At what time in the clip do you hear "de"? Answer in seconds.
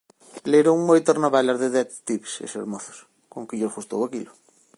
1.63-1.69